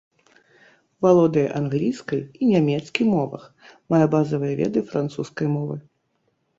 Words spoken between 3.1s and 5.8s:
мовах, мае базавыя веды французскай мовы.